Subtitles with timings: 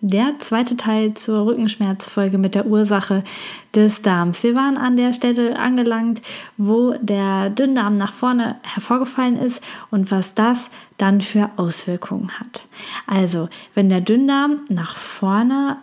[0.00, 3.24] der zweite Teil zur Rückenschmerzfolge mit der Ursache
[3.74, 4.42] des Darms.
[4.44, 6.20] Wir waren an der Stelle angelangt,
[6.56, 12.64] wo der Dünndarm nach vorne hervorgefallen ist und was das dann für Auswirkungen hat.
[13.06, 15.78] Also, wenn der Dünndarm nach vorne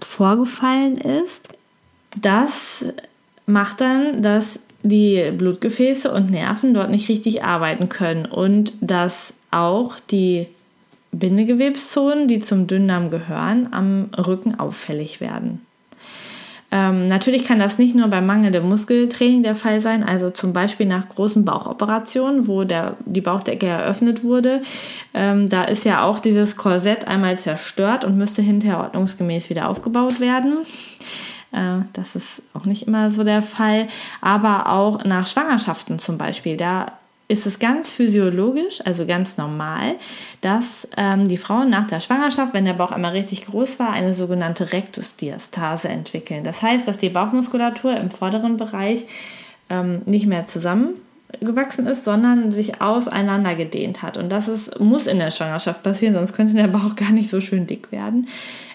[0.00, 1.48] vorgefallen ist,
[2.20, 2.84] das
[3.46, 9.96] macht dann, dass die Blutgefäße und Nerven dort nicht richtig arbeiten können und dass auch
[10.10, 10.46] die
[11.12, 15.66] Bindegewebszonen, die zum Dünndarm gehören, am Rücken auffällig werden.
[16.72, 20.86] Ähm, natürlich kann das nicht nur bei mangelndem Muskeltraining der Fall sein, also zum Beispiel
[20.86, 24.62] nach großen Bauchoperationen, wo der, die Bauchdecke eröffnet wurde.
[25.12, 30.20] Ähm, da ist ja auch dieses Korsett einmal zerstört und müsste hinterher ordnungsgemäß wieder aufgebaut
[30.20, 30.58] werden.
[31.50, 33.88] Äh, das ist auch nicht immer so der Fall.
[34.20, 36.92] Aber auch nach Schwangerschaften zum Beispiel, da
[37.30, 39.94] ist es ganz physiologisch, also ganz normal,
[40.40, 44.14] dass ähm, die Frauen nach der Schwangerschaft, wenn der Bauch einmal richtig groß war, eine
[44.14, 46.42] sogenannte Rektusdiastase entwickeln.
[46.42, 49.06] Das heißt, dass die Bauchmuskulatur im vorderen Bereich
[49.68, 54.16] ähm, nicht mehr zusammengewachsen ist, sondern sich auseinander gedehnt hat.
[54.16, 57.40] Und das ist, muss in der Schwangerschaft passieren, sonst könnte der Bauch gar nicht so
[57.40, 58.26] schön dick werden.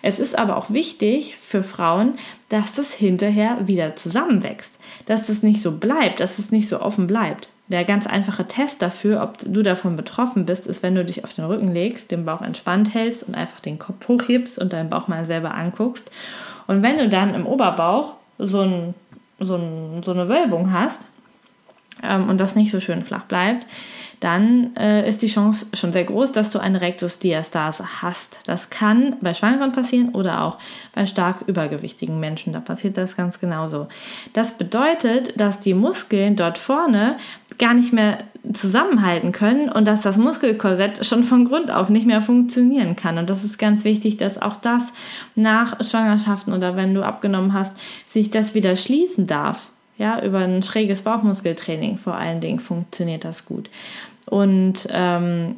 [0.01, 2.13] Es ist aber auch wichtig für Frauen,
[2.47, 7.05] dass das hinterher wieder zusammenwächst, dass es nicht so bleibt, dass es nicht so offen
[7.05, 7.49] bleibt.
[7.67, 11.33] Der ganz einfache Test dafür, ob du davon betroffen bist, ist, wenn du dich auf
[11.33, 15.07] den Rücken legst, den Bauch entspannt hältst und einfach den Kopf hochhebst und deinen Bauch
[15.07, 16.11] mal selber anguckst.
[16.67, 18.93] Und wenn du dann im Oberbauch so, ein,
[19.39, 21.07] so, ein, so eine Wölbung hast
[22.03, 23.67] ähm, und das nicht so schön flach bleibt,
[24.19, 28.39] dann äh, ist die Chance schon sehr groß, dass du eine Rektusdiastase hast.
[28.45, 30.57] Das kann bei Schwangeren passieren oder auch
[30.93, 32.53] bei stark übergewichtigen Menschen.
[32.53, 33.87] Da passiert das ganz genauso.
[34.33, 37.17] Das bedeutet, dass die Muskeln dort vorne
[37.57, 38.19] gar nicht mehr
[38.53, 43.17] zusammenhalten können und dass das Muskelkorsett schon von Grund auf nicht mehr funktionieren kann.
[43.17, 44.91] Und das ist ganz wichtig, dass auch das
[45.35, 49.69] nach Schwangerschaften oder wenn du abgenommen hast, sich das wieder schließen darf.
[49.97, 53.69] Ja, über ein schräges Bauchmuskeltraining vor allen Dingen funktioniert das gut.
[54.25, 55.55] Und ähm,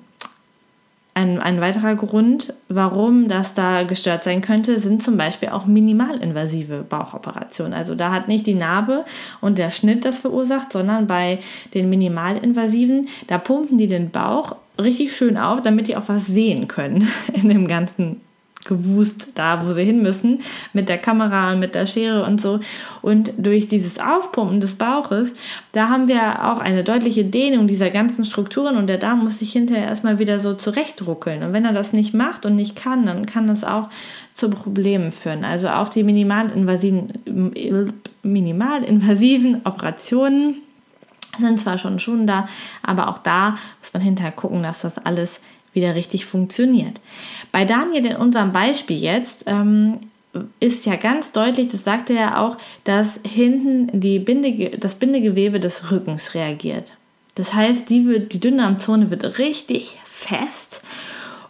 [1.17, 6.85] ein, ein weiterer Grund, warum das da gestört sein könnte, sind zum Beispiel auch minimalinvasive
[6.87, 7.73] Bauchoperationen.
[7.73, 9.03] Also da hat nicht die Narbe
[9.41, 11.39] und der Schnitt das verursacht, sondern bei
[11.73, 16.67] den minimalinvasiven, da pumpen die den Bauch richtig schön auf, damit die auch was sehen
[16.67, 18.21] können in dem ganzen
[18.67, 20.39] gewust da, wo sie hin müssen,
[20.73, 22.59] mit der Kamera und mit der Schere und so.
[23.01, 25.33] Und durch dieses Aufpumpen des Bauches,
[25.71, 29.51] da haben wir auch eine deutliche Dehnung dieser ganzen Strukturen und der Darm muss sich
[29.51, 31.43] hinterher erstmal wieder so zurechtruckeln.
[31.43, 33.89] Und wenn er das nicht macht und nicht kann, dann kann das auch
[34.33, 35.43] zu Problemen führen.
[35.43, 37.13] Also auch die minimalinvasiven,
[38.23, 40.61] minimalinvasiven Operationen
[41.39, 42.47] sind zwar schon schon da,
[42.81, 45.39] aber auch da muss man hinterher gucken, dass das alles
[45.77, 46.99] wieder richtig funktioniert.
[47.53, 49.99] Bei Daniel in unserem Beispiel jetzt ähm,
[50.59, 55.89] ist ja ganz deutlich, das sagte er auch, dass hinten die Binde, das Bindegewebe des
[55.89, 56.93] Rückens reagiert.
[57.35, 60.81] Das heißt, die, wird, die Dünndarmzone wird richtig fest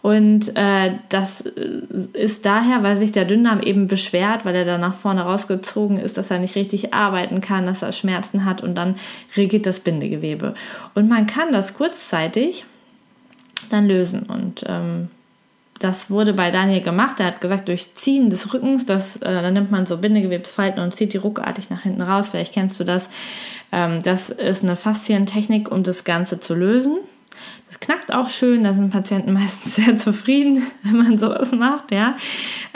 [0.07, 1.81] und äh, das äh,
[2.13, 6.17] ist daher, weil sich der Dünndarm eben beschwert, weil er da nach vorne rausgezogen ist,
[6.17, 8.95] dass er nicht richtig arbeiten kann, dass er Schmerzen hat und dann
[9.35, 10.53] regiert das Bindegewebe.
[10.93, 12.63] Und man kann das kurzzeitig
[13.69, 14.23] dann lösen.
[14.23, 15.09] Und ähm,
[15.79, 17.19] das wurde bei Daniel gemacht.
[17.19, 20.95] Er hat gesagt, durch Ziehen des Rückens, das, äh, dann nimmt man so Bindegewebsfalten und
[20.95, 22.29] zieht die ruckartig nach hinten raus.
[22.29, 23.09] Vielleicht kennst du das.
[23.71, 26.97] Ähm, das ist eine Faszientechnik, um das Ganze zu lösen.
[27.69, 32.15] Das knackt auch schön, da sind Patienten meistens sehr zufrieden, wenn man sowas macht, ja.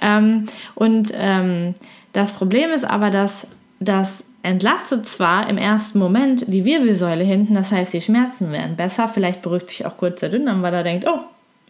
[0.02, 1.74] Ähm, und ähm,
[2.14, 3.48] das Problem ist aber, dass
[3.80, 9.08] das entlastet zwar im ersten Moment die Wirbelsäule hinten, das heißt, die Schmerzen werden besser.
[9.08, 11.20] Vielleicht beruhigt sich auch kurz der Dünndarm, weil er denkt, oh,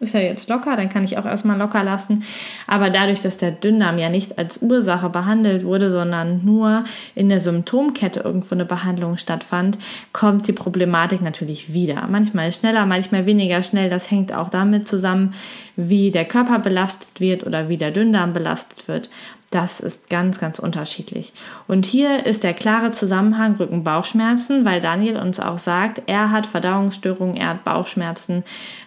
[0.02, 2.24] ist ja jetzt locker, dann kann ich auch erstmal locker lassen.
[2.68, 7.40] Aber dadurch, dass der Dünndarm ja nicht als Ursache behandelt wurde, sondern nur in der
[7.40, 9.78] Symptomkette irgendwo eine Behandlung stattfand,
[10.12, 12.08] kommt die Problematik natürlich wieder.
[12.10, 13.90] Manchmal schneller, manchmal weniger schnell.
[13.90, 15.34] Das hängt auch damit zusammen,
[15.76, 19.10] wie der Körper belastet wird oder wie der Dünndarm belastet wird.
[19.52, 21.34] Das ist ganz, ganz unterschiedlich.
[21.68, 27.36] Und hier ist der klare Zusammenhang Rücken-Bauchschmerzen, weil Daniel uns auch sagt, er hat Verdauungsstörungen,
[27.36, 28.44] er hat Bauchschmerzen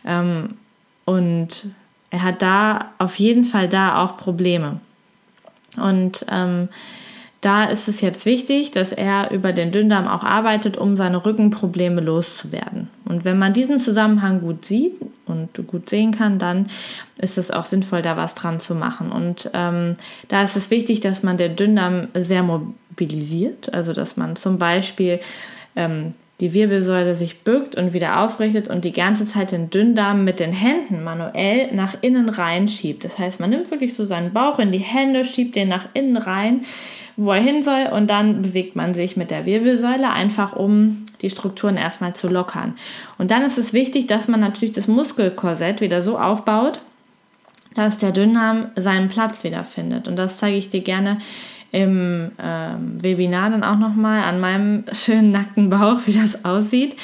[0.07, 0.57] ähm,
[1.05, 1.67] und
[2.11, 4.81] er hat da auf jeden Fall da auch Probleme.
[5.77, 6.69] Und ähm,
[7.45, 12.01] da ist es jetzt wichtig, dass er über den Dünndarm auch arbeitet, um seine Rückenprobleme
[12.01, 12.89] loszuwerden.
[13.05, 14.95] Und wenn man diesen Zusammenhang gut sieht
[15.27, 16.69] und gut sehen kann, dann
[17.19, 19.13] ist es auch sinnvoll, da was dran zu machen.
[19.13, 19.97] Und ähm,
[20.29, 25.21] da ist es wichtig, dass man den Dünndarm sehr mobilisiert, also dass man zum Beispiel
[25.77, 30.41] ähm, die Wirbelsäule sich bückt und wieder aufrichtet und die ganze Zeit den Dünndarm mit
[30.41, 33.05] den Händen manuell nach innen rein schiebt.
[33.05, 36.17] Das heißt, man nimmt wirklich so seinen Bauch in die Hände, schiebt den nach innen
[36.17, 36.63] rein,
[37.17, 41.31] wo er hin soll und dann bewegt man sich mit der Wirbelsäule einfach, um die
[41.31, 42.75] Strukturen erstmal zu lockern.
[43.17, 46.81] Und dann ist es wichtig, dass man natürlich das Muskelkorsett wieder so aufbaut,
[47.77, 50.09] dass der Dünndarm seinen Platz wiederfindet.
[50.09, 51.19] Und das zeige ich dir gerne
[51.75, 56.95] im ähm, Webinar dann auch nochmal an meinem schönen nackten Bauch, wie das aussieht.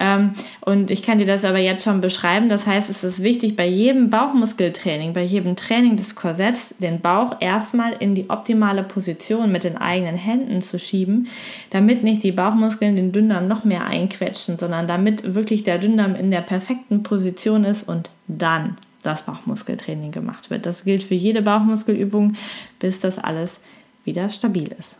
[0.00, 0.32] Ähm,
[0.62, 2.48] und ich kann dir das aber jetzt schon beschreiben.
[2.48, 7.36] Das heißt, es ist wichtig, bei jedem Bauchmuskeltraining, bei jedem Training des Korsetts, den Bauch
[7.40, 11.28] erstmal in die optimale Position mit den eigenen Händen zu schieben,
[11.70, 16.32] damit nicht die Bauchmuskeln den Dünndarm noch mehr einquetschen, sondern damit wirklich der Dünndarm in
[16.32, 20.66] der perfekten Position ist und dann das Bauchmuskeltraining gemacht wird.
[20.66, 22.34] Das gilt für jede Bauchmuskelübung,
[22.80, 23.60] bis das alles
[24.06, 24.96] wieder stabil ist.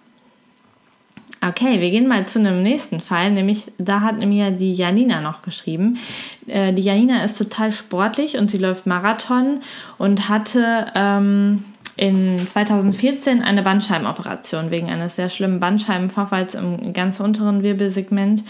[1.46, 5.42] Okay, wir gehen mal zu einem nächsten Fall, nämlich da hat mir die Janina noch
[5.42, 5.98] geschrieben.
[6.46, 9.60] Äh, die Janina ist total sportlich und sie läuft Marathon
[9.98, 11.64] und hatte ähm,
[11.96, 18.42] in 2014 eine Bandscheibenoperation wegen eines sehr schlimmen Bandscheibenvorfalls im ganz unteren Wirbelsegment.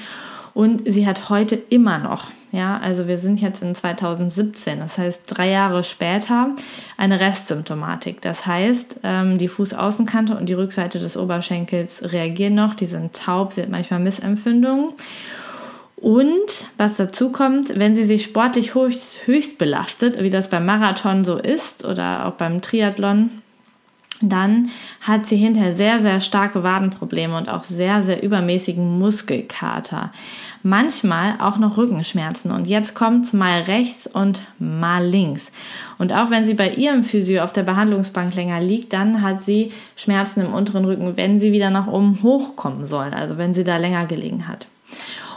[0.56, 5.24] Und sie hat heute immer noch, ja, also wir sind jetzt in 2017, das heißt
[5.26, 6.48] drei Jahre später,
[6.96, 8.22] eine Restsymptomatik.
[8.22, 13.52] Das heißt, ähm, die Fußaußenkante und die Rückseite des Oberschenkels reagieren noch, die sind taub,
[13.52, 14.94] sie hat manchmal Missempfindungen.
[15.96, 21.26] Und was dazu kommt, wenn sie sich sportlich höchst, höchst belastet, wie das beim Marathon
[21.26, 23.42] so ist oder auch beim Triathlon,
[24.22, 24.68] dann
[25.02, 30.10] hat sie hinterher sehr, sehr starke Wadenprobleme und auch sehr, sehr übermäßigen Muskelkater.
[30.62, 32.50] Manchmal auch noch Rückenschmerzen.
[32.50, 35.50] Und jetzt kommt mal rechts und mal links.
[35.98, 39.70] Und auch wenn sie bei ihrem Physio auf der Behandlungsbank länger liegt, dann hat sie
[39.96, 43.12] Schmerzen im unteren Rücken, wenn sie wieder nach oben hochkommen soll.
[43.12, 44.66] Also wenn sie da länger gelegen hat.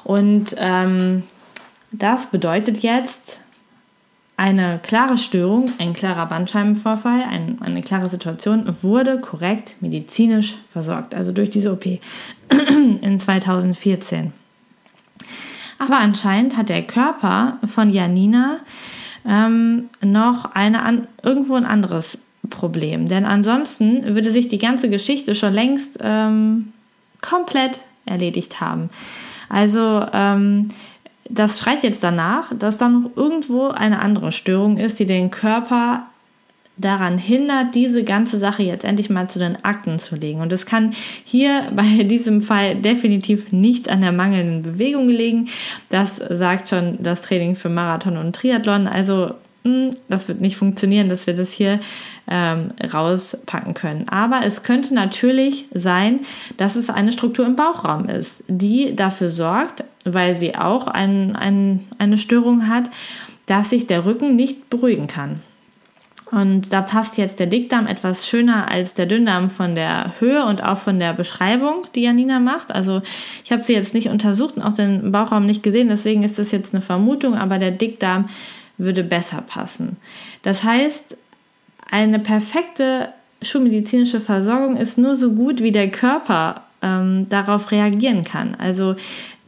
[0.03, 1.23] Und ähm,
[1.91, 3.41] das bedeutet jetzt,
[4.39, 11.33] eine klare Störung, ein klarer Bandscheibenvorfall, ein, eine klare Situation wurde korrekt medizinisch versorgt, also
[11.33, 11.85] durch diese OP
[13.01, 14.31] in 2014.
[15.77, 18.59] Aber anscheinend hat der Körper von Janina
[19.27, 22.19] ähm, noch eine an, irgendwo ein anderes
[22.49, 23.09] Problem.
[23.09, 26.71] Denn ansonsten würde sich die ganze Geschichte schon längst ähm,
[27.21, 28.89] komplett erledigt haben.
[29.49, 30.69] Also ähm,
[31.29, 36.07] das schreit jetzt danach, dass dann noch irgendwo eine andere Störung ist, die den Körper
[36.79, 40.41] daran hindert, diese ganze Sache jetzt endlich mal zu den Akten zu legen.
[40.41, 40.91] Und es kann
[41.23, 45.49] hier bei diesem Fall definitiv nicht an der mangelnden Bewegung liegen.
[45.89, 48.87] Das sagt schon das Training für Marathon und Triathlon.
[48.87, 49.35] Also
[50.07, 51.79] das wird nicht funktionieren, dass wir das hier
[52.27, 54.07] ähm, rauspacken können.
[54.07, 56.21] Aber es könnte natürlich sein,
[56.57, 61.87] dass es eine Struktur im Bauchraum ist, die dafür sorgt, weil sie auch ein, ein,
[61.97, 62.89] eine Störung hat,
[63.47, 65.41] dass sich der Rücken nicht beruhigen kann.
[66.31, 70.63] Und da passt jetzt der Dickdarm etwas schöner als der Dünndarm von der Höhe und
[70.63, 72.71] auch von der Beschreibung, die Janina macht.
[72.71, 73.01] Also
[73.43, 76.51] ich habe sie jetzt nicht untersucht und auch den Bauchraum nicht gesehen, deswegen ist das
[76.51, 78.25] jetzt eine Vermutung, aber der Dickdarm
[78.79, 79.97] würde besser passen.
[80.41, 81.15] Das heißt,
[81.91, 83.09] eine perfekte
[83.41, 88.55] schulmedizinische Versorgung ist nur so gut, wie der Körper ähm, darauf reagieren kann.
[88.55, 88.95] Also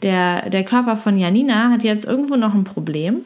[0.04, 3.22] der, der Körper von Janina hat jetzt irgendwo noch ein Problem,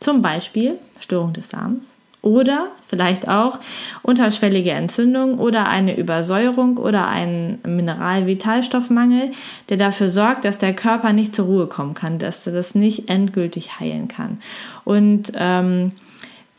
[0.00, 1.86] zum Beispiel Störung des Darms
[2.22, 3.58] oder vielleicht auch
[4.02, 9.32] unterschwellige Entzündung oder eine Übersäuerung oder ein Mineralvitalstoffmangel,
[9.68, 13.08] der dafür sorgt, dass der Körper nicht zur Ruhe kommen kann, dass er das nicht
[13.10, 14.38] endgültig heilen kann.
[14.84, 15.92] Und ähm,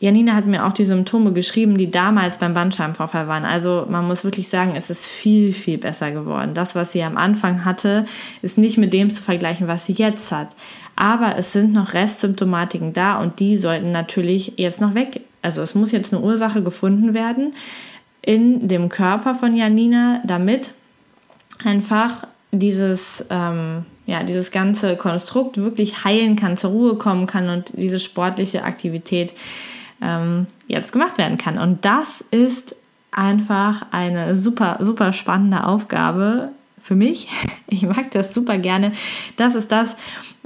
[0.00, 3.46] Janina hat mir auch die Symptome geschrieben, die damals beim Bandscheibenvorfall waren.
[3.46, 6.52] Also man muss wirklich sagen, es ist viel, viel besser geworden.
[6.52, 8.04] Das, was sie am Anfang hatte,
[8.42, 10.56] ist nicht mit dem zu vergleichen, was sie jetzt hat.
[10.94, 15.22] Aber es sind noch Restsymptomatiken da und die sollten natürlich jetzt noch weg.
[15.44, 17.54] Also es muss jetzt eine Ursache gefunden werden
[18.22, 20.72] in dem Körper von Janina, damit
[21.62, 27.72] einfach dieses, ähm, ja, dieses ganze Konstrukt wirklich heilen kann, zur Ruhe kommen kann und
[27.74, 29.34] diese sportliche Aktivität
[30.00, 31.58] ähm, jetzt gemacht werden kann.
[31.58, 32.76] Und das ist
[33.10, 37.28] einfach eine super, super spannende Aufgabe für mich.
[37.66, 38.92] Ich mag das super gerne.
[39.36, 39.96] Das ist das,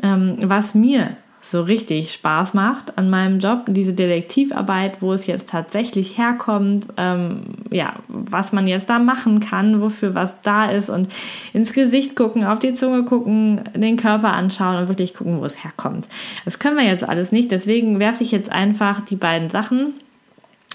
[0.02, 1.14] ähm, was mir
[1.50, 7.42] so richtig Spaß macht an meinem Job, diese Detektivarbeit, wo es jetzt tatsächlich herkommt, ähm,
[7.70, 11.08] ja, was man jetzt da machen kann, wofür was da ist und
[11.52, 15.64] ins Gesicht gucken, auf die Zunge gucken, den Körper anschauen und wirklich gucken, wo es
[15.64, 16.08] herkommt.
[16.44, 19.94] Das können wir jetzt alles nicht, deswegen werfe ich jetzt einfach die beiden Sachen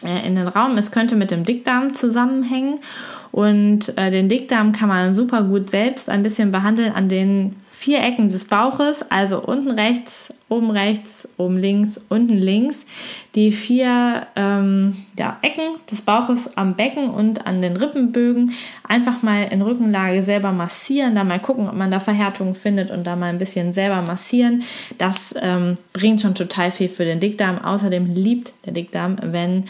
[0.04, 0.78] äh, in den Raum.
[0.78, 2.80] Es könnte mit dem Dickdarm zusammenhängen
[3.32, 8.02] und äh, den Dickdarm kann man super gut selbst ein bisschen behandeln an den vier
[8.02, 12.86] Ecken des Bauches, also unten rechts, oben rechts, oben links, unten links,
[13.36, 18.54] die vier ähm, ja, Ecken des Bauches am Becken und an den Rippenbögen
[18.88, 23.06] einfach mal in Rückenlage selber massieren, da mal gucken, ob man da Verhärtungen findet und
[23.06, 24.64] da mal ein bisschen selber massieren.
[24.98, 27.60] Das ähm, bringt schon total viel für den Dickdarm.
[27.60, 29.66] Außerdem liebt der Dickdarm, wenn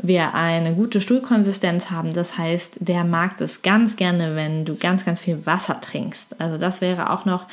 [0.00, 2.12] wir eine gute Stuhlkonsistenz haben.
[2.12, 6.40] Das heißt, der mag das ganz gerne, wenn du ganz, ganz viel Wasser trinkst.
[6.40, 7.46] Also das wäre auch noch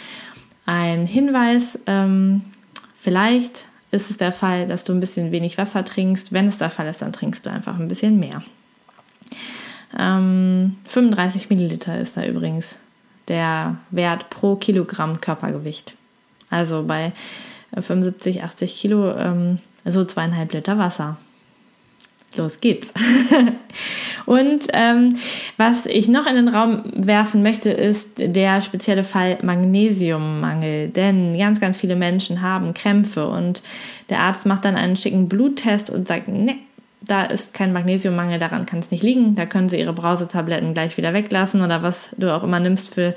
[0.66, 1.80] ein Hinweis.
[1.88, 2.42] Ähm,
[3.06, 6.34] vielleicht ist es der Fall, dass du ein bisschen wenig Wasser trinkst.
[6.34, 8.42] Wenn es der Fall ist, dann trinkst du einfach ein bisschen mehr.
[9.98, 12.78] Ähm, 35 Milliliter ist da übrigens
[13.28, 15.94] der Wert pro Kilogramm Körpergewicht.
[16.50, 17.14] Also bei
[17.80, 21.18] 75, 80 Kilo ähm, so zweieinhalb Liter Wasser
[22.38, 22.94] los geht's.
[24.26, 25.16] und ähm,
[25.58, 30.90] was ich noch in den Raum werfen möchte, ist der spezielle Fall Magnesiummangel.
[30.90, 33.64] Denn ganz, ganz viele Menschen haben Krämpfe und
[34.10, 36.58] der Arzt macht dann einen schicken Bluttest und sagt, ne,
[37.02, 39.36] da ist kein Magnesiummangel, daran kann es nicht liegen.
[39.36, 43.14] Da können Sie Ihre Brausetabletten gleich wieder weglassen oder was du auch immer nimmst für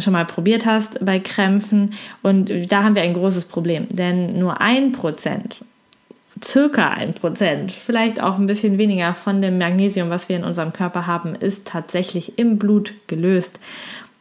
[0.00, 1.94] schon mal probiert hast bei Krämpfen.
[2.22, 5.60] Und da haben wir ein großes Problem, denn nur ein Prozent
[6.44, 10.72] circa ein Prozent, vielleicht auch ein bisschen weniger von dem Magnesium, was wir in unserem
[10.72, 13.58] Körper haben, ist tatsächlich im Blut gelöst.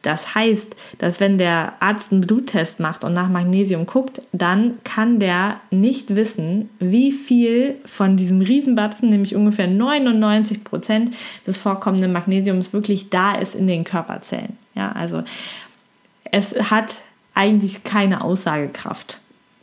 [0.05, 5.19] Das heißt, dass wenn der Arzt einen Bluttest macht und nach Magnesium guckt, dann kann
[5.19, 11.15] der nicht wissen, wie viel von diesem Riesenbatzen, nämlich ungefähr 99 Prozent
[11.48, 14.57] des vorkommenden Magnesiums wirklich da ist in den Körperzellen.
[14.75, 15.24] Ja, also
[16.31, 17.01] es hat
[17.34, 19.19] eigentlich keine Aussagekraft.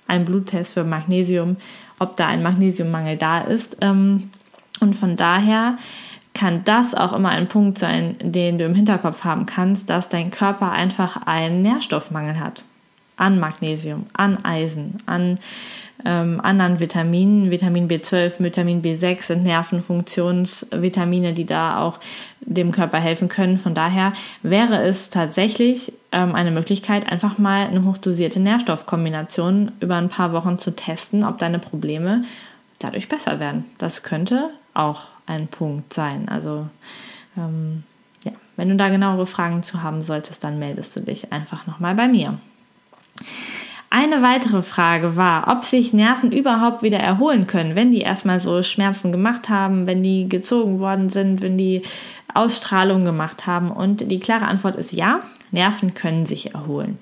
[0.09, 1.57] Ein Bluttest für Magnesium
[2.03, 3.79] ob da ein Magnesiummangel da ist.
[3.81, 4.31] Ähm,
[4.81, 5.77] und von daher
[6.35, 10.31] kann das auch immer ein Punkt sein, den du im Hinterkopf haben kannst, dass dein
[10.31, 12.65] Körper einfach einen Nährstoffmangel hat.
[13.23, 15.39] An Magnesium, an Eisen, an
[16.05, 17.53] ähm, anderen Vitaminen.
[17.53, 22.01] Vitamin B12, Vitamin B6 sind Nervenfunktionsvitamine, die da auch
[22.41, 23.59] dem Körper helfen können.
[23.59, 24.13] Von daher
[24.43, 30.59] wäre es tatsächlich ähm, eine Möglichkeit, einfach mal eine hochdosierte Nährstoffkombination über ein paar Wochen
[30.59, 32.25] zu testen, ob deine Probleme
[32.81, 33.67] dadurch besser werden.
[33.79, 36.29] Das könnte auch ein Punkt sein.
[36.29, 36.67] Also
[37.37, 37.85] ähm,
[38.25, 41.95] ja, wenn du da genauere Fragen zu haben solltest, dann meldest du dich einfach nochmal
[41.95, 42.39] bei mir.
[43.95, 48.63] Eine weitere Frage war, ob sich Nerven überhaupt wieder erholen können, wenn die erstmal so
[48.63, 51.83] Schmerzen gemacht haben, wenn die gezogen worden sind, wenn die
[52.33, 53.71] Ausstrahlung gemacht haben.
[53.71, 56.97] Und die klare Antwort ist ja, Nerven können sich erholen.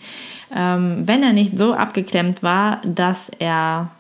[0.52, 3.92] Ähm, wenn er nicht so abgeklemmt war, dass er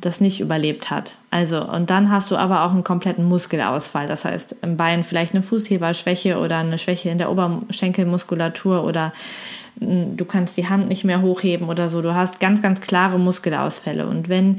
[0.00, 1.14] das nicht überlebt hat.
[1.30, 4.06] Also, und dann hast du aber auch einen kompletten Muskelausfall.
[4.06, 9.12] Das heißt, im Bein vielleicht eine Fußheberschwäche oder eine Schwäche in der Oberschenkelmuskulatur oder
[9.80, 12.00] hm, du kannst die Hand nicht mehr hochheben oder so.
[12.00, 14.06] Du hast ganz, ganz klare Muskelausfälle.
[14.06, 14.58] Und wenn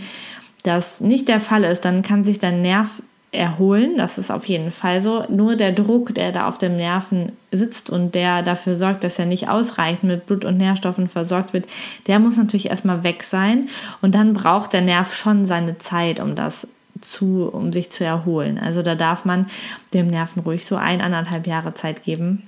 [0.64, 3.02] das nicht der Fall ist, dann kann sich dein Nerv
[3.32, 3.96] erholen.
[3.98, 5.24] Das ist auf jeden Fall so.
[5.30, 9.26] Nur der Druck, der da auf dem Nerven sitzt und der dafür sorgt, dass er
[9.26, 11.68] nicht ausreichend mit Blut und Nährstoffen versorgt wird,
[12.08, 13.70] der muss natürlich erstmal weg sein.
[14.02, 16.68] Und dann braucht der Nerv schon seine Zeit, um das
[17.02, 18.58] zu, um sich zu erholen.
[18.58, 19.48] Also da darf man
[19.94, 22.44] dem Nerven ruhig so ein, anderthalb Jahre Zeit geben,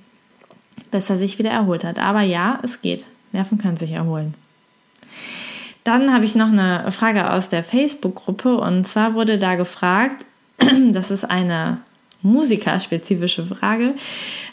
[0.89, 1.99] bis er sich wieder erholt hat.
[1.99, 3.05] Aber ja, es geht.
[3.31, 4.33] Nerven können sich erholen.
[5.83, 10.25] Dann habe ich noch eine Frage aus der Facebook-Gruppe und zwar wurde da gefragt,
[10.91, 11.79] Das ist eine
[12.23, 13.95] musikerspezifische Frage.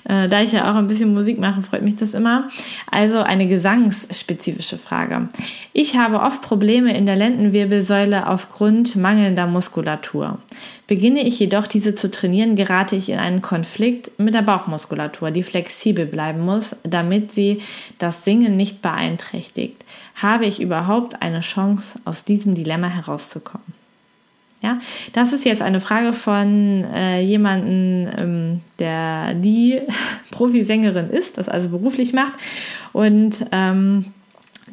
[0.04, 2.48] Äh, da ich ja auch ein bisschen Musik mache, freut mich das immer.
[2.90, 5.28] Also eine gesangsspezifische Frage.
[5.72, 10.38] Ich habe oft Probleme in der Lendenwirbelsäule aufgrund mangelnder Muskulatur.
[10.86, 15.42] Beginne ich jedoch diese zu trainieren, gerate ich in einen Konflikt mit der Bauchmuskulatur, die
[15.42, 17.58] flexibel bleiben muss, damit sie
[17.98, 19.84] das Singen nicht beeinträchtigt.
[20.14, 23.77] Habe ich überhaupt eine Chance, aus diesem Dilemma herauszukommen?
[24.60, 24.78] Ja,
[25.12, 29.80] das ist jetzt eine Frage von äh, jemanden, ähm, der die
[30.32, 32.32] Profisängerin ist, das also beruflich macht.
[32.92, 34.06] Und ähm,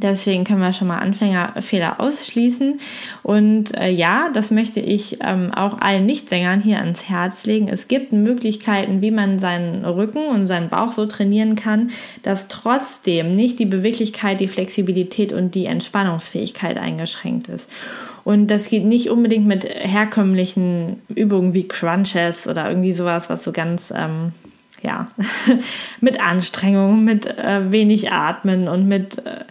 [0.02, 2.80] deswegen können wir schon mal Anfängerfehler ausschließen.
[3.22, 7.68] Und äh, ja, das möchte ich ähm, auch allen Nichtsängern hier ans Herz legen.
[7.68, 11.92] Es gibt Möglichkeiten, wie man seinen Rücken und seinen Bauch so trainieren kann,
[12.24, 17.70] dass trotzdem nicht die Beweglichkeit, die Flexibilität und die Entspannungsfähigkeit eingeschränkt ist.
[18.26, 23.52] Und das geht nicht unbedingt mit herkömmlichen Übungen wie Crunches oder irgendwie sowas, was so
[23.52, 24.32] ganz, ähm,
[24.82, 25.10] ja,
[26.02, 29.46] mit Anstrengung, mit äh, wenig Atmen und mit, äh,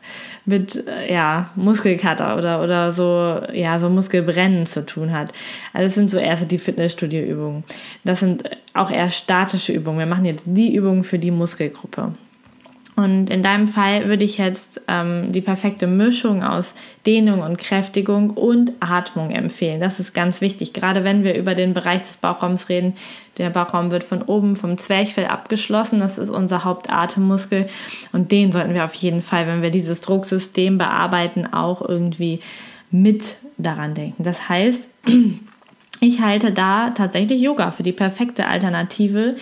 [0.44, 5.32] mit äh, ja, Muskelkater oder, oder so, ja, so Muskelbrennen zu tun hat.
[5.72, 7.62] Also das sind so eher so die Fitnessstudio-Übungen.
[8.02, 8.42] Das sind
[8.74, 10.00] auch eher statische Übungen.
[10.00, 12.12] Wir machen jetzt die Übungen für die Muskelgruppe.
[12.96, 18.30] Und in deinem Fall würde ich jetzt ähm, die perfekte Mischung aus Dehnung und Kräftigung
[18.30, 19.80] und Atmung empfehlen.
[19.80, 22.94] Das ist ganz wichtig, gerade wenn wir über den Bereich des Bauchraums reden.
[23.38, 25.98] Der Bauchraum wird von oben vom Zwerchfell abgeschlossen.
[25.98, 27.66] Das ist unser Hauptatemmuskel.
[28.12, 32.38] Und den sollten wir auf jeden Fall, wenn wir dieses Drucksystem bearbeiten, auch irgendwie
[32.92, 34.22] mit daran denken.
[34.22, 34.88] Das heißt,
[36.00, 39.34] ich halte da tatsächlich Yoga für die perfekte Alternative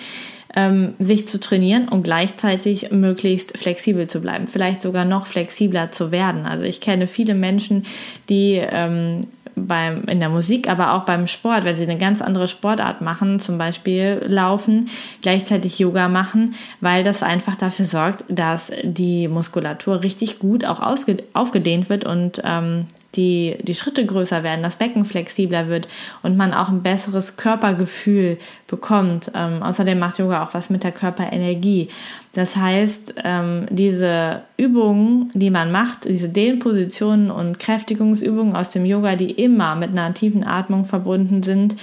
[0.54, 6.12] ähm, sich zu trainieren und gleichzeitig möglichst flexibel zu bleiben, vielleicht sogar noch flexibler zu
[6.12, 6.47] werden.
[6.47, 7.85] Also ich kenne viele Menschen,
[8.28, 9.23] die ähm,
[9.54, 13.38] beim, in der Musik, aber auch beim Sport, wenn sie eine ganz andere Sportart machen,
[13.38, 14.88] zum Beispiel laufen,
[15.21, 21.88] gleichzeitig Yoga machen, weil das einfach dafür sorgt, dass die Muskulatur richtig gut auch aufgedehnt
[21.88, 25.88] wird und ähm, die, die Schritte größer werden, das Becken flexibler wird
[26.23, 29.31] und man auch ein besseres Körpergefühl bekommt.
[29.35, 31.88] Ähm, außerdem macht Yoga auch was mit der Körperenergie.
[32.33, 39.16] Das heißt, ähm, diese Übungen, die man macht, diese Dehnpositionen und Kräftigungsübungen aus dem Yoga,
[39.16, 41.76] die immer mit einer tiefen Atmung verbunden sind,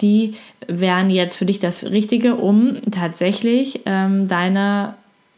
[0.00, 0.34] die
[0.68, 4.94] wären jetzt für dich das Richtige, um tatsächlich ähm, deine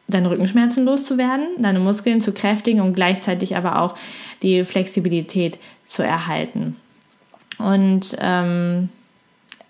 [0.08, 3.94] deine Rückenschmerzen loszuwerden, deine Muskeln zu kräftigen und gleichzeitig aber auch
[4.42, 6.76] die Flexibilität zu erhalten.
[7.58, 8.88] Und ähm,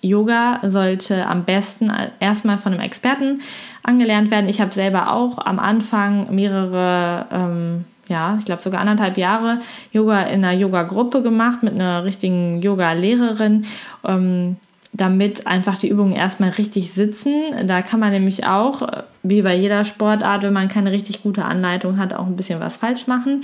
[0.00, 1.90] Yoga sollte am besten
[2.20, 3.40] erstmal von einem Experten
[3.82, 4.48] angelernt werden.
[4.48, 9.58] Ich habe selber auch am Anfang mehrere, ähm, ja, ich glaube sogar anderthalb Jahre
[9.92, 13.66] Yoga in einer Yoga-Gruppe gemacht mit einer richtigen Yoga-Lehrerin.
[14.04, 14.56] Ähm,
[14.98, 17.32] damit einfach die Übungen erstmal richtig sitzen.
[17.66, 18.82] Da kann man nämlich auch,
[19.22, 22.76] wie bei jeder Sportart, wenn man keine richtig gute Anleitung hat, auch ein bisschen was
[22.76, 23.42] falsch machen.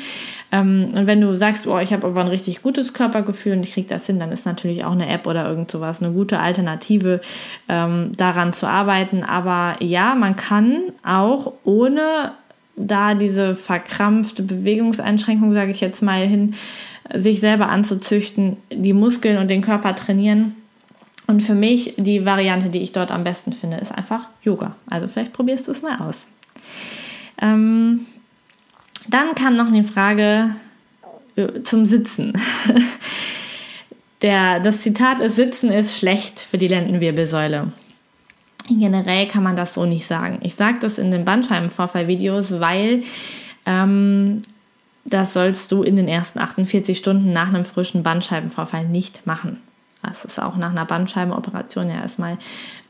[0.50, 3.72] Ähm, und wenn du sagst, oh, ich habe aber ein richtig gutes Körpergefühl und ich
[3.72, 7.20] kriege das hin, dann ist natürlich auch eine App oder irgend sowas eine gute Alternative,
[7.68, 9.22] ähm, daran zu arbeiten.
[9.22, 12.32] Aber ja, man kann auch ohne
[12.76, 16.54] da diese verkrampfte Bewegungseinschränkung, sage ich jetzt mal hin,
[17.14, 20.56] sich selber anzuzüchten, die Muskeln und den Körper trainieren
[21.26, 24.76] und für mich die Variante, die ich dort am besten finde, ist einfach Yoga.
[24.88, 26.24] Also vielleicht probierst du es mal aus.
[27.40, 28.06] Ähm,
[29.08, 30.54] dann kam noch eine Frage
[31.36, 32.34] äh, zum Sitzen.
[34.22, 37.72] Der, das Zitat ist, Sitzen ist schlecht für die Lendenwirbelsäule.
[38.68, 40.38] Generell kann man das so nicht sagen.
[40.40, 43.02] Ich sage das in den Bandscheibenvorfallvideos, weil
[43.66, 44.40] ähm,
[45.04, 49.60] das sollst du in den ersten 48 Stunden nach einem frischen Bandscheibenvorfall nicht machen.
[50.08, 52.38] Das ist auch nach einer Bandscheibenoperation ja erstmal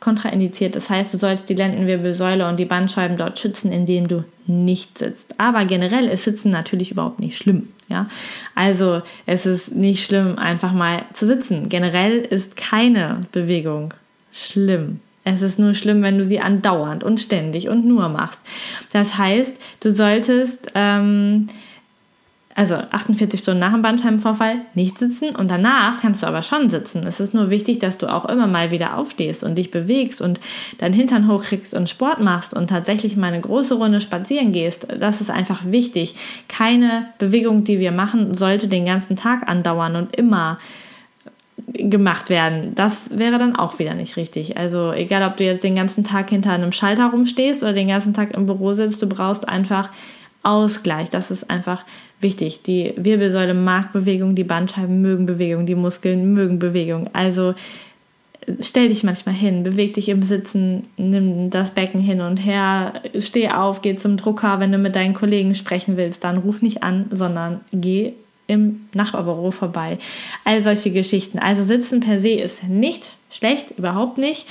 [0.00, 0.76] kontraindiziert.
[0.76, 5.40] Das heißt, du sollst die Lendenwirbelsäule und die Bandscheiben dort schützen, indem du nicht sitzt.
[5.40, 7.68] Aber generell ist Sitzen natürlich überhaupt nicht schlimm.
[7.88, 8.08] Ja,
[8.54, 11.68] also es ist nicht schlimm, einfach mal zu sitzen.
[11.68, 13.92] Generell ist keine Bewegung
[14.32, 15.00] schlimm.
[15.24, 18.40] Es ist nur schlimm, wenn du sie andauernd und ständig und nur machst.
[18.92, 21.48] Das heißt, du solltest ähm,
[22.54, 27.04] also 48 Stunden nach dem Bandscheibenvorfall nicht sitzen und danach kannst du aber schon sitzen.
[27.06, 30.38] Es ist nur wichtig, dass du auch immer mal wieder aufstehst und dich bewegst und
[30.78, 34.86] deinen Hintern hochkriegst und Sport machst und tatsächlich mal eine große Runde spazieren gehst.
[34.98, 36.14] Das ist einfach wichtig.
[36.48, 40.58] Keine Bewegung, die wir machen, sollte den ganzen Tag andauern und immer
[41.72, 42.74] gemacht werden.
[42.74, 44.56] Das wäre dann auch wieder nicht richtig.
[44.56, 48.14] Also egal, ob du jetzt den ganzen Tag hinter einem Schalter rumstehst oder den ganzen
[48.14, 49.90] Tag im Büro sitzt, du brauchst einfach
[50.44, 51.10] Ausgleich.
[51.10, 51.84] Das ist einfach
[52.20, 52.62] wichtig.
[52.62, 57.08] Die Wirbelsäule mag Bewegung, die Bandscheiben mögen Bewegung, die Muskeln mögen Bewegung.
[57.12, 57.54] Also
[58.60, 63.48] stell dich manchmal hin, beweg dich im Sitzen, nimm das Becken hin und her, steh
[63.50, 67.06] auf, geh zum Drucker, wenn du mit deinen Kollegen sprechen willst, dann ruf nicht an,
[67.10, 68.12] sondern geh
[68.46, 69.98] im Nachbarbüro vorbei.
[70.44, 71.38] All solche Geschichten.
[71.38, 74.46] Also Sitzen per se ist nicht schlecht, überhaupt nicht,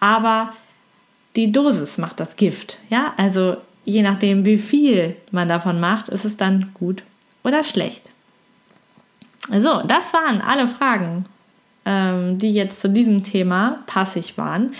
[0.00, 0.52] aber
[1.36, 2.78] die Dosis macht das Gift.
[2.90, 3.56] Ja, also
[3.88, 7.02] je nachdem, wie viel man davon macht, ist es dann gut
[7.42, 8.10] oder schlecht.
[9.50, 11.24] So, das waren alle Fragen,
[11.88, 14.72] ähm, die jetzt zu diesem Thema passig waren,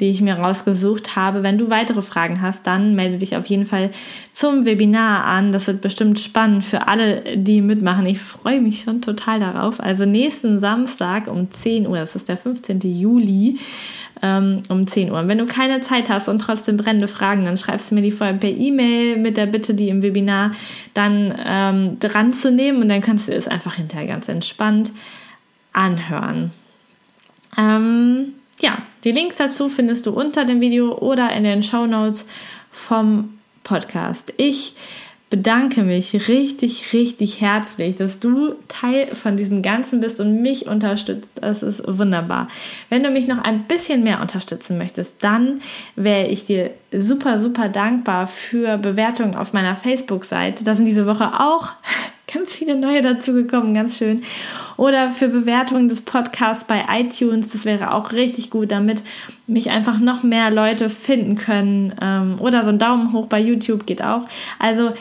[0.00, 1.42] die ich mir rausgesucht habe.
[1.42, 3.90] Wenn du weitere Fragen hast, dann melde dich auf jeden Fall
[4.32, 5.52] zum Webinar an.
[5.52, 8.06] Das wird bestimmt spannend für alle, die mitmachen.
[8.06, 9.80] Ich freue mich schon total darauf.
[9.80, 12.80] Also nächsten Samstag um 10 Uhr, das ist der 15.
[12.80, 13.58] Juli,
[14.22, 15.18] ähm, um 10 Uhr.
[15.18, 18.12] Und wenn du keine Zeit hast und trotzdem brennende Fragen, dann schreibst du mir die
[18.12, 20.52] vorher per E-Mail mit der Bitte, die im Webinar
[20.94, 24.90] dann ähm, dran zu nehmen und dann kannst du es einfach hinterher ganz entspannt
[25.76, 26.52] anhören.
[27.56, 32.26] Ähm, ja, die Links dazu findest du unter dem Video oder in den Show Notes
[32.70, 34.32] vom Podcast.
[34.36, 34.74] Ich
[35.28, 41.28] bedanke mich richtig, richtig herzlich, dass du Teil von diesem Ganzen bist und mich unterstützt.
[41.34, 42.48] Das ist wunderbar.
[42.90, 45.60] Wenn du mich noch ein bisschen mehr unterstützen möchtest, dann
[45.96, 50.62] wäre ich dir super, super dankbar für Bewertungen auf meiner Facebook-Seite.
[50.62, 51.72] Da sind diese Woche auch
[52.36, 54.20] ganz viele neue dazugekommen, ganz schön.
[54.76, 59.02] Oder für Bewertungen des Podcasts bei iTunes, das wäre auch richtig gut, damit
[59.46, 61.94] mich einfach noch mehr Leute finden können.
[62.00, 64.26] Ähm, oder so ein Daumen hoch bei YouTube geht auch.
[64.58, 64.92] Also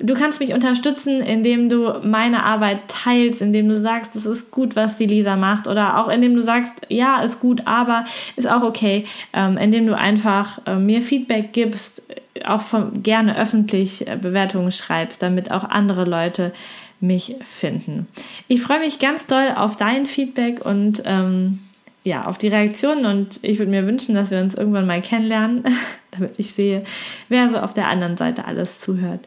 [0.00, 4.76] du kannst mich unterstützen, indem du meine Arbeit teilst, indem du sagst, es ist gut,
[4.76, 8.04] was die Lisa macht, oder auch indem du sagst, ja, ist gut, aber
[8.36, 12.02] ist auch okay, ähm, indem du einfach äh, mir Feedback gibst,
[12.46, 16.52] auch von, gerne öffentlich äh, Bewertungen schreibst, damit auch andere Leute
[17.00, 18.06] mich finden.
[18.48, 21.60] Ich freue mich ganz doll auf dein Feedback und ähm,
[22.04, 25.64] ja, auf die Reaktionen und ich würde mir wünschen, dass wir uns irgendwann mal kennenlernen,
[26.10, 26.84] damit ich sehe,
[27.28, 29.20] wer so auf der anderen Seite alles zuhört.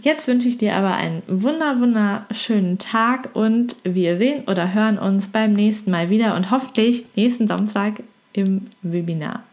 [0.00, 5.28] Jetzt wünsche ich dir aber einen wunder, wunderschönen Tag und wir sehen oder hören uns
[5.28, 8.02] beim nächsten Mal wieder und hoffentlich nächsten Samstag
[8.34, 9.44] im Webinar.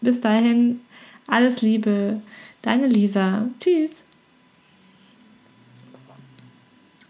[0.00, 0.80] Bis dahin,
[1.26, 2.20] alles Liebe,
[2.62, 3.46] deine Lisa.
[3.60, 3.90] Tschüss.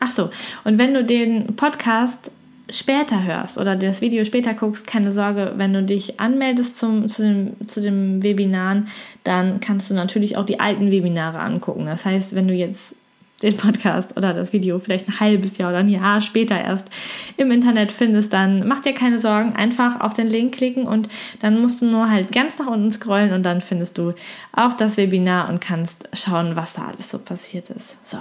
[0.01, 0.31] Ach so,
[0.65, 2.31] und wenn du den Podcast
[2.71, 7.23] später hörst oder das Video später guckst, keine Sorge, wenn du dich anmeldest zum, zu,
[7.23, 8.89] dem, zu dem Webinaren,
[9.25, 11.87] dann kannst du natürlich auch die alten Webinare angucken.
[11.87, 12.95] Das heißt, wenn du jetzt
[13.43, 16.89] den Podcast oder das Video vielleicht ein halbes Jahr oder ein Jahr später erst
[17.37, 21.09] im Internet findest, dann mach dir keine Sorgen, einfach auf den Link klicken und
[21.41, 24.15] dann musst du nur halt ganz nach unten scrollen und dann findest du
[24.53, 27.97] auch das Webinar und kannst schauen, was da alles so passiert ist.
[28.05, 28.19] So.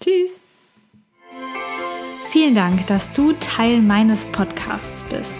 [0.00, 0.40] Tschüss.
[2.28, 5.36] Vielen Dank, dass du Teil meines Podcasts bist.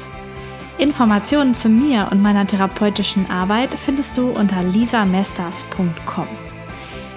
[0.78, 6.52] Informationen zu mir und meiner therapeutischen Arbeit findest du unter lisamesters.com.